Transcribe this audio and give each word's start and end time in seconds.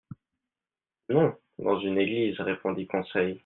—Non, 1.09 1.35
dans 1.59 1.79
une 1.79 1.99
église, 1.99 2.39
répondit 2.39 2.87
Conseil. 2.87 3.39